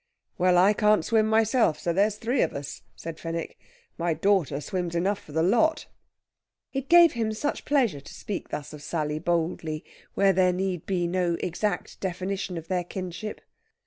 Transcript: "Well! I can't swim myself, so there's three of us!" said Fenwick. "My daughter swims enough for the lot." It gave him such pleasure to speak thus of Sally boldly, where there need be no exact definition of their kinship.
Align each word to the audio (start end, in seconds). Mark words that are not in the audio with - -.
"Well! 0.39 0.57
I 0.57 0.73
can't 0.73 1.05
swim 1.05 1.27
myself, 1.27 1.77
so 1.79 1.93
there's 1.93 2.15
three 2.15 2.41
of 2.41 2.53
us!" 2.53 2.81
said 2.95 3.19
Fenwick. 3.19 3.59
"My 3.99 4.15
daughter 4.15 4.59
swims 4.59 4.95
enough 4.95 5.19
for 5.19 5.31
the 5.31 5.43
lot." 5.43 5.85
It 6.73 6.89
gave 6.89 7.11
him 7.11 7.33
such 7.33 7.65
pleasure 7.65 8.01
to 8.01 8.13
speak 8.15 8.49
thus 8.49 8.73
of 8.73 8.81
Sally 8.81 9.19
boldly, 9.19 9.85
where 10.15 10.33
there 10.33 10.53
need 10.53 10.87
be 10.87 11.05
no 11.05 11.37
exact 11.41 11.99
definition 11.99 12.57
of 12.57 12.67
their 12.67 12.83
kinship. 12.83 13.41